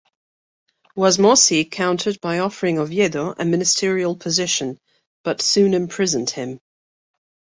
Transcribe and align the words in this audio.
Wasmosy 0.97 1.69
countered 1.69 2.19
by 2.21 2.39
offering 2.39 2.79
Oviedo 2.79 3.35
a 3.37 3.45
ministerial 3.45 4.15
position, 4.15 4.79
but 5.23 5.43
soon 5.43 5.75
imprisoned 5.75 6.31
him. 6.31 6.59